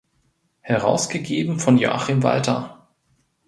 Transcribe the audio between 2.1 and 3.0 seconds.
Walter.